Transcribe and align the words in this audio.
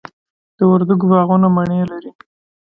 د 0.57 0.59
وردګو 0.71 1.05
باغونه 1.11 1.47
مڼې 1.55 1.81
لري. 1.91 2.11